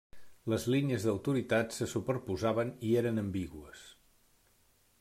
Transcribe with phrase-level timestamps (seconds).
[0.51, 3.85] Les línies d'autoritat se superposaven i eren ambigües.